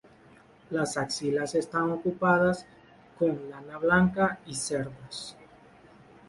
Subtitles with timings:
[0.71, 2.65] Las axilas están ocupadas
[3.19, 5.37] con lana blanca y cerdas.